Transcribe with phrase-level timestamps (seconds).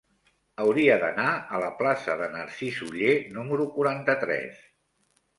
[0.61, 1.25] Hauria d'anar
[1.57, 4.57] a la plaça de Narcís Oller número quaranta-tres.